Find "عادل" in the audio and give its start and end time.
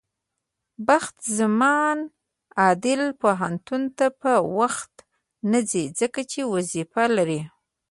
2.59-3.01